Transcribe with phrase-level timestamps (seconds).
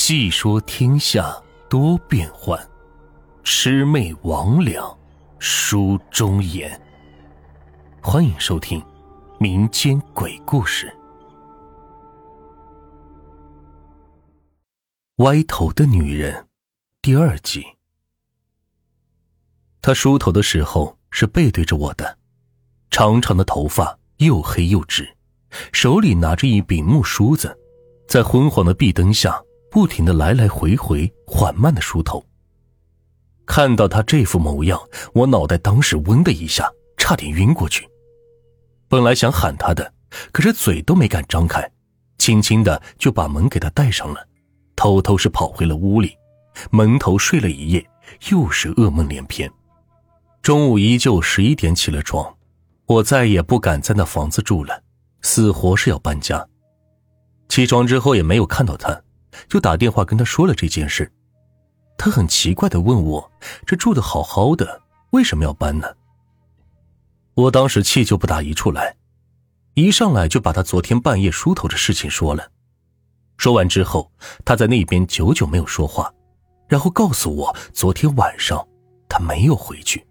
[0.00, 1.36] 细说天下
[1.68, 2.56] 多变幻，
[3.42, 4.96] 魑魅魍魉
[5.40, 6.80] 书中言。
[8.00, 8.80] 欢迎收听
[9.40, 10.86] 民间鬼故事
[15.16, 16.32] 《歪头的女人》
[17.02, 17.66] 第二集。
[19.82, 22.16] 她梳头的时候是背对着我的，
[22.88, 25.16] 长长的头发又黑又直，
[25.72, 27.58] 手里拿着一柄木梳子，
[28.06, 29.42] 在昏黄的壁灯下。
[29.70, 32.24] 不停的来来回回，缓慢的梳头。
[33.46, 34.80] 看到他这副模样，
[35.14, 37.88] 我脑袋当时嗡的一下，差点晕过去。
[38.88, 39.92] 本来想喊他的，
[40.32, 41.70] 可是嘴都没敢张开，
[42.18, 44.26] 轻轻的就把门给他带上了，
[44.76, 46.16] 偷偷是跑回了屋里，
[46.70, 47.86] 蒙头睡了一夜，
[48.30, 49.50] 又是噩梦连篇。
[50.42, 52.36] 中午依旧十一点起了床，
[52.86, 54.82] 我再也不敢在那房子住了，
[55.22, 56.46] 死活是要搬家。
[57.48, 59.02] 起床之后也没有看到他。
[59.48, 61.12] 就打电话跟他说了这件事，
[61.96, 63.30] 他很奇怪的问我
[63.66, 65.86] ：“这住的好好的，为什么要搬呢？”
[67.34, 68.96] 我当时气就不打一处来，
[69.74, 72.50] 一上来就把他昨天半夜梳头的事情说了。
[73.36, 74.10] 说完之后，
[74.44, 76.12] 他在那边久久没有说话，
[76.66, 78.66] 然后告诉我昨天晚上
[79.08, 80.04] 他没有回去。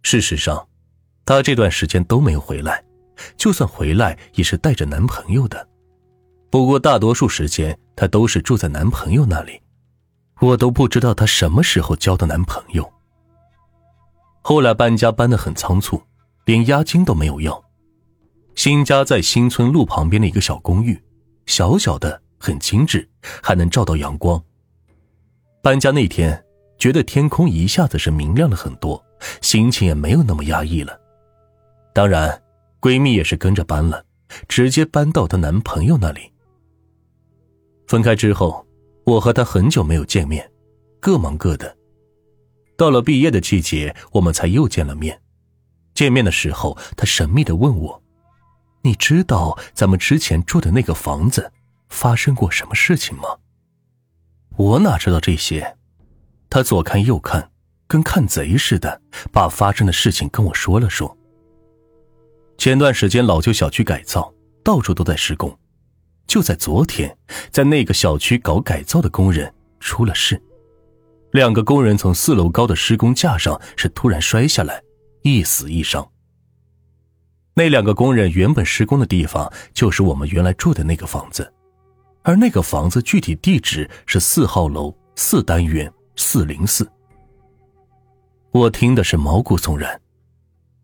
[0.00, 0.66] 事实上，
[1.26, 2.82] 他这段时间都没有回来，
[3.36, 5.67] 就算回来也是带着男朋友的。
[6.50, 9.60] 不过大多数时间，她都是住在男朋友那里，
[10.40, 12.90] 我都不知道她什么时候交的男朋友。
[14.40, 16.02] 后来搬家搬得很仓促，
[16.46, 17.62] 连押金都没有要。
[18.54, 20.98] 新家在新村路旁边的一个小公寓，
[21.44, 23.06] 小小的很精致，
[23.42, 24.42] 还能照到阳光。
[25.62, 26.42] 搬家那天，
[26.78, 29.04] 觉得天空一下子是明亮了很多，
[29.42, 30.98] 心情也没有那么压抑了。
[31.92, 32.42] 当然，
[32.80, 34.02] 闺蜜也是跟着搬了，
[34.48, 36.32] 直接搬到她男朋友那里。
[37.88, 38.64] 分开之后，
[39.04, 40.48] 我和他很久没有见面，
[41.00, 41.74] 各忙各的。
[42.76, 45.18] 到了毕业的季节，我们才又见了面。
[45.94, 48.02] 见面的时候，他神秘的问我
[48.84, 51.50] ：“你知道咱们之前住的那个房子
[51.88, 53.24] 发生过什么事情吗？”
[54.56, 55.76] 我哪知道这些？
[56.50, 57.50] 他左看右看，
[57.86, 59.00] 跟看贼似的，
[59.32, 61.16] 把发生的事情跟我说了说。
[62.58, 64.32] 前段时间老旧小区改造，
[64.62, 65.58] 到处都在施工。
[66.28, 67.16] 就在昨天，
[67.50, 70.40] 在那个小区搞改造的工人出了事，
[71.32, 74.80] 两个工人从四楼高的施工架上是突然摔下来，
[75.22, 76.06] 一死一伤。
[77.54, 81.50] 那两个工人原本施工的地方就是我们原来住的那个房子，
[82.22, 86.86] 而那个房子具体地址是四号楼四单元四零四。
[88.52, 89.98] 我听的是毛骨悚然，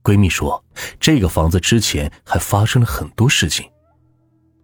[0.03, 0.65] 闺蜜说
[0.99, 3.71] 这个房子之前还发生了很多事情。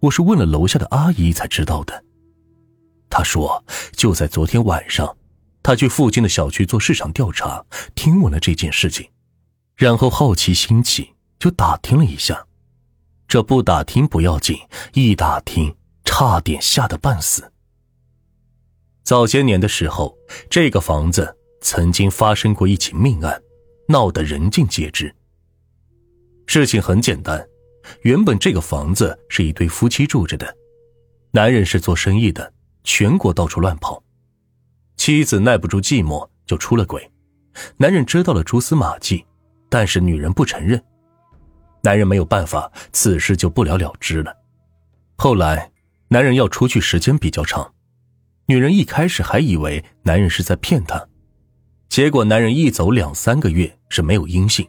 [0.01, 2.05] 我是问了楼下的阿姨才知道的。
[3.11, 3.63] 她说，
[3.93, 5.17] 就在昨天晚上，
[5.63, 9.11] 她去附近的小区做市场调查，听闻了这件事情，
[9.77, 12.47] 然后好奇心起，就打听了一下。
[13.29, 14.59] 这不打听不要紧，
[14.95, 17.53] 一打听，差点吓得半死。
[19.03, 20.17] 早些年的时候，
[20.49, 23.43] 这个房子曾经发生过一起命案，
[23.89, 25.15] 闹得人尽皆知。
[26.47, 27.50] 事情很简单。
[28.03, 30.57] 原本这个房子是一对夫妻住着的，
[31.31, 32.53] 男人是做生意的，
[32.85, 34.03] 全国到处乱跑，
[34.97, 37.11] 妻子耐不住寂寞就出了轨，
[37.77, 39.25] 男人知道了蛛丝马迹，
[39.69, 40.83] 但是女人不承认，
[41.83, 44.37] 男人没有办法，此事就不了了之了。
[45.17, 45.71] 后来，
[46.09, 47.73] 男人要出去时间比较长，
[48.47, 51.07] 女人一开始还以为男人是在骗她，
[51.89, 54.67] 结果男人一走两三个月是没有音信，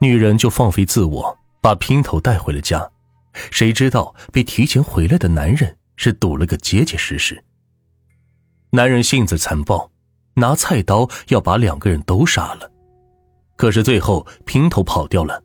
[0.00, 1.38] 女人就放飞自我。
[1.66, 2.88] 把姘头带回了家，
[3.50, 7.42] 谁知道被提前回来的男人是堵了个结结实实。
[8.70, 9.90] 男人性子残暴，
[10.34, 12.70] 拿菜刀要把两个人都杀了，
[13.56, 15.42] 可是最后姘头跑掉了，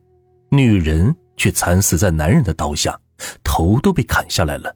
[0.51, 2.95] 女人却惨死在男人的刀下，
[3.43, 4.75] 头都被砍下来了。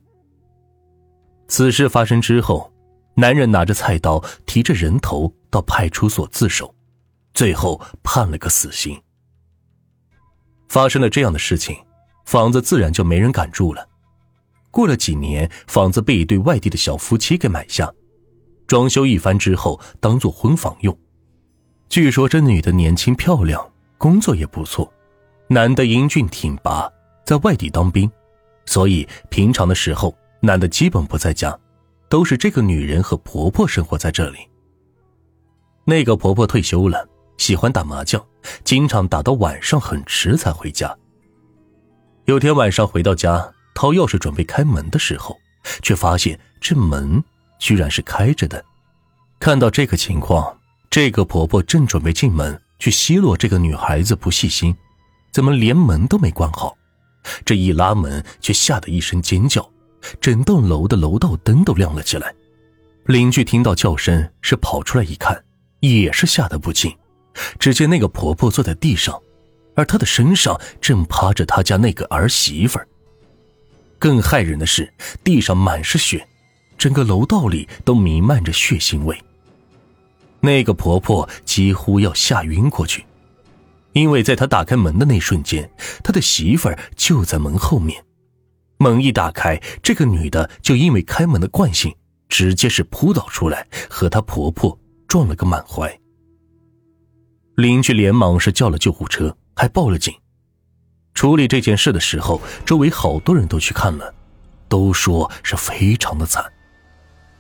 [1.48, 2.74] 此事发生之后，
[3.16, 6.74] 男人拿着菜刀，提着人头到派出所自首，
[7.36, 9.00] 最后判了个死刑。
[10.68, 11.78] 发生了这样的事情，
[12.26, 13.88] 房子自然就没人敢住了。
[14.72, 17.92] 过了几年，房子被一对外地的小夫妻给买下，
[18.68, 20.98] 装修一番之后，当做婚房用。
[21.88, 24.92] 据说这女的年轻漂亮，工作也不错，
[25.48, 26.92] 男的英俊挺拔，
[27.26, 28.12] 在外地当兵，
[28.66, 31.58] 所以平常的时候，男的基本不在家，
[32.10, 34.40] 都是这个女人和婆婆生活在这里。
[35.86, 37.08] 那个婆婆退休了。
[37.38, 38.24] 喜欢打麻将，
[38.64, 40.96] 经常打到晚上很迟才回家。
[42.26, 45.38] 有天晚上回到家，掏钥匙准备开门的时候，
[45.82, 47.24] 却发现这门
[47.60, 48.64] 居然是开着的。
[49.40, 50.58] 看到这个情况，
[50.90, 54.76] 这个婆婆正准备进门去奚落这个女孩子不细心，
[55.32, 56.76] 怎么连门都没关好？
[57.44, 59.70] 这一拉门，却吓得一声尖叫，
[60.22, 62.34] 整栋楼的楼道灯都亮了起来。
[63.06, 65.44] 邻居听到叫声，是跑出来一看，
[65.82, 66.96] 也是吓得不轻。
[67.60, 69.22] 只见那个婆婆坐在地上，
[69.76, 72.88] 而她的身上正趴着她家那个儿媳妇儿。
[73.98, 74.94] 更骇人的是，
[75.24, 76.28] 地上满是血，
[76.78, 79.18] 整个楼道里都弥漫着血腥味。
[80.42, 83.04] 那个婆婆几乎要吓晕过去，
[83.94, 85.70] 因为在她打开门的那瞬间，
[86.04, 88.04] 她的媳妇儿就在门后面。
[88.78, 91.96] 门一打开，这个女的就因为开门的惯性，
[92.28, 94.78] 直接是扑倒出来，和她婆婆
[95.08, 95.98] 撞了个满怀。
[97.56, 100.14] 邻居连忙是叫了救护车，还报了警。
[101.14, 104.14] 处理这件事的时候，周围好多人都去看了，
[104.68, 106.44] 都说是非常的惨。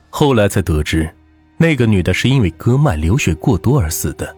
[0.10, 1.14] 后来才得知，
[1.58, 4.34] 那个女的是因为割脉流血过多而死的。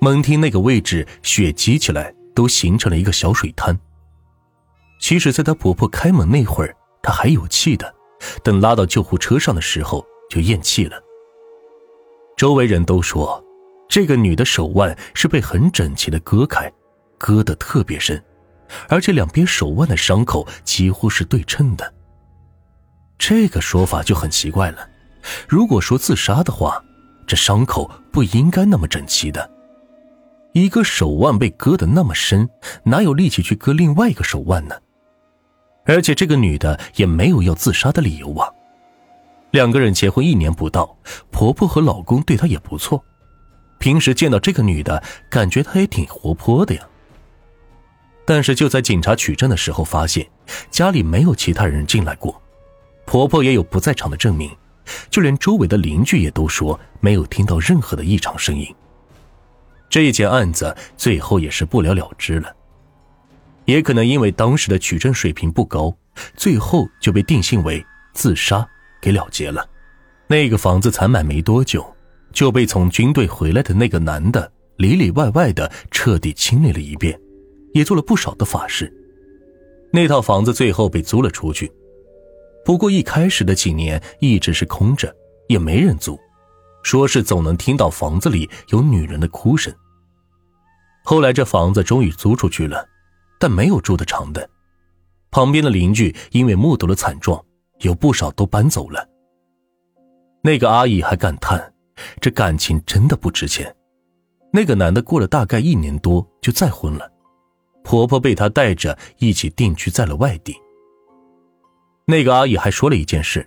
[0.00, 3.78] 门厅那个位置血积起来，都形成了一个小水滩。
[5.00, 7.94] 其实，在她婆婆开门那会儿，她还有气的，
[8.42, 11.00] 等拉到救护车上的时候就咽气了。
[12.36, 13.44] 周围人都说。
[13.88, 16.70] 这个女的手腕是被很整齐的割开，
[17.16, 18.22] 割得特别深，
[18.88, 21.94] 而且两边手腕的伤口几乎是对称的。
[23.18, 24.88] 这个说法就很奇怪了。
[25.48, 26.82] 如果说自杀的话，
[27.26, 29.50] 这伤口不应该那么整齐的。
[30.52, 32.48] 一个手腕被割得那么深，
[32.84, 34.76] 哪有力气去割另外一个手腕呢？
[35.84, 38.48] 而且这个女的也没有要自杀的理由啊。
[39.50, 40.96] 两个人结婚一年不到，
[41.30, 43.02] 婆婆和老公对她也不错。
[43.78, 46.82] 平时见到这个女的，感觉她也挺活泼的呀。
[48.24, 50.28] 但是就在警察取证的时候，发现
[50.70, 52.40] 家里没有其他人进来过，
[53.06, 54.54] 婆婆也有不在场的证明，
[55.08, 58.74] 就连周围的邻居也都说没有听到任何的异常声音。
[59.88, 62.54] 这一件案子最后也是不了了之了，
[63.64, 65.96] 也可能因为当时的取证水平不高，
[66.36, 67.82] 最后就被定性为
[68.12, 68.68] 自杀
[69.00, 69.66] 给了结了。
[70.26, 71.94] 那个房子才买没多久。
[72.32, 77.18] 就被从军队回来的那个男的里里外外的彻底清理了一遍，
[77.74, 78.92] 也做了不少的法事。
[79.92, 81.72] 那套房子最后被租了出去，
[82.64, 85.14] 不过一开始的几年一直是空着，
[85.48, 86.18] 也没人租，
[86.82, 89.74] 说是总能听到房子里有女人的哭声。
[91.04, 92.86] 后来这房子终于租出去了，
[93.40, 94.48] 但没有住的长的，
[95.30, 97.42] 旁边的邻居因为目睹了惨状，
[97.80, 99.08] 有不少都搬走了。
[100.42, 101.72] 那个阿姨还感叹。
[102.20, 103.74] 这感情真的不值钱。
[104.52, 107.10] 那个男的过了大概一年多就再婚了，
[107.84, 110.56] 婆婆被他带着一起定居在了外地。
[112.06, 113.46] 那个阿姨还说了一件事：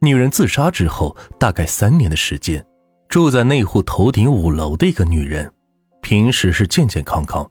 [0.00, 2.64] 女人自杀之后，大概三年的时间，
[3.08, 5.50] 住在那户头顶五楼的一个女人，
[6.02, 7.50] 平时是健健康康，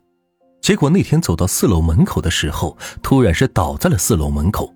[0.62, 4.72] 结果那天走到四楼门口的时候，突然是倒在了四楼门口。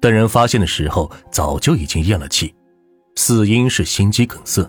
[0.00, 2.53] 等人发现的时候，早就已经咽了气。
[3.16, 4.68] 死因是心肌梗塞。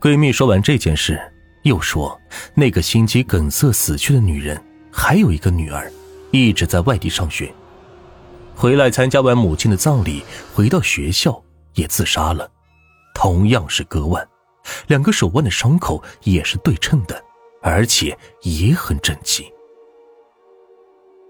[0.00, 1.20] 闺蜜说完这件事，
[1.62, 2.20] 又说
[2.54, 4.60] 那个心肌梗塞死去的女人
[4.92, 5.90] 还有一个女儿，
[6.32, 7.52] 一直在外地上学。
[8.54, 10.24] 回来参加完母亲的葬礼，
[10.54, 11.42] 回到学校
[11.74, 12.50] 也自杀了，
[13.14, 14.26] 同样是割腕，
[14.86, 17.22] 两个手腕的伤口也是对称的，
[17.62, 19.50] 而且也很整齐。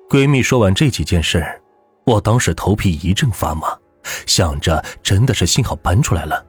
[0.08, 1.44] 闺蜜说完这几件事，
[2.04, 3.76] 我当时头皮一阵发麻。
[4.26, 6.44] 想着，真的是幸好搬出来了，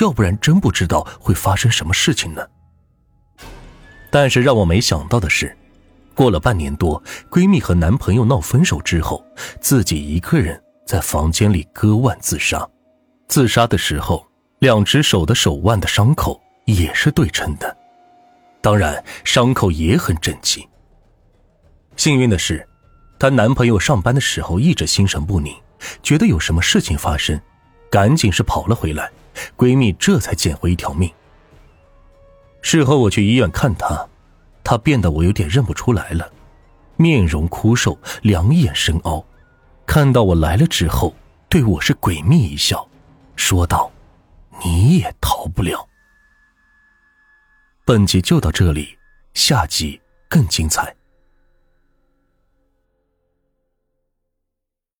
[0.00, 2.46] 要不然真不知道会发生什么事情呢。
[4.10, 5.56] 但是让我没想到的是，
[6.14, 9.24] 过了半年多，闺蜜和男朋友闹分手之后，
[9.60, 12.68] 自己一个人在房间里割腕自杀。
[13.28, 14.26] 自杀的时候，
[14.58, 17.76] 两只手的手腕的伤口也是对称的，
[18.60, 20.68] 当然伤口也很整齐。
[21.96, 22.66] 幸运的是，
[23.18, 25.54] 她男朋友上班的时候一直心神不宁。
[26.02, 27.40] 觉得有什么事情发生，
[27.90, 29.10] 赶紧是跑了回来，
[29.56, 31.10] 闺蜜这才捡回一条命。
[32.62, 34.08] 事后我去医院看她，
[34.62, 36.30] 她变得我有点认不出来了，
[36.96, 39.24] 面容枯瘦，两眼深凹，
[39.86, 41.14] 看到我来了之后，
[41.48, 42.86] 对我是诡秘一笑，
[43.34, 43.90] 说道
[44.62, 45.88] ：“你也逃不了。”
[47.86, 48.98] 本集就到这里，
[49.34, 50.94] 下集更精彩。